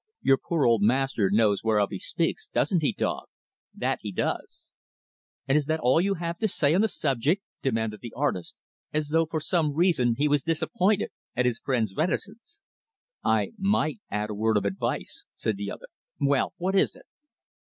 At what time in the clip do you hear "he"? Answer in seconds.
1.91-1.99, 2.81-2.91, 4.01-4.11, 10.17-10.27